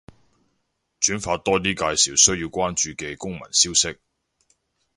[0.99, 3.99] 轉發多啲介紹需要關注嘅公民消息